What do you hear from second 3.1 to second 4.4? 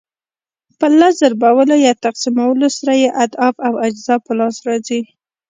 اضعاف او اجزا په